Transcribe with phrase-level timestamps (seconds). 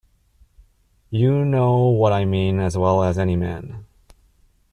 [1.11, 3.85] You know what I mean as well as any man.